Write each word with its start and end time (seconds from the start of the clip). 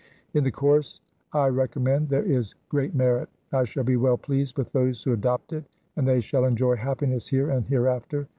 In 0.33 0.43
the 0.43 0.49
course 0.51 0.99
I 1.31 1.45
recommend 1.49 2.09
there 2.09 2.23
is 2.25 2.55
great 2.69 2.95
merit. 2.95 3.29
I 3.53 3.65
shall 3.65 3.83
be 3.83 3.97
well 3.97 4.17
pleased 4.17 4.57
with 4.57 4.71
those 4.71 5.03
who 5.03 5.13
adopt 5.13 5.53
it, 5.53 5.65
and 5.95 6.07
they 6.07 6.21
shall 6.21 6.43
enjoy 6.45 6.77
happiness 6.77 7.27
here 7.27 7.51
and 7.51 7.67
hereafter. 7.67 8.27